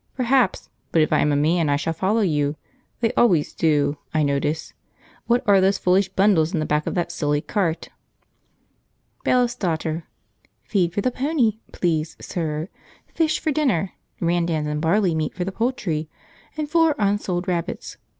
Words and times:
Perhaps; 0.15 0.71
but 0.91 1.03
if 1.03 1.13
I 1.13 1.19
am 1.19 1.31
a 1.31 1.35
man 1.35 1.69
I 1.69 1.75
shall 1.75 1.93
follow 1.93 2.21
you; 2.21 2.55
they 3.01 3.13
always 3.13 3.53
do, 3.53 3.99
I 4.15 4.23
notice. 4.23 4.73
What 5.27 5.43
are 5.45 5.61
those 5.61 5.77
foolish 5.77 6.09
bundles 6.09 6.55
in 6.55 6.59
the 6.59 6.65
back 6.65 6.87
of 6.87 6.95
that 6.95 7.11
silly 7.11 7.39
cart?" 7.39 7.89
Bailiff's 9.23 9.53
Daughter. 9.53 10.07
"Feed 10.63 10.91
for 10.95 11.01
the 11.01 11.11
pony, 11.11 11.59
please, 11.71 12.17
sir; 12.19 12.67
fish 13.13 13.39
for 13.39 13.51
dinner; 13.51 13.91
randans 14.19 14.65
and 14.65 14.81
barley 14.81 15.13
meal 15.13 15.29
for 15.35 15.43
the 15.45 15.51
poultry; 15.51 16.09
and 16.57 16.67
four 16.67 16.95
unsold 16.97 17.47
rabbits. 17.47 17.97